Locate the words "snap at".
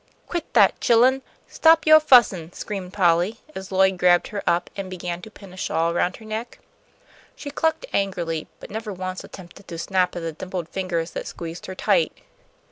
9.77-10.23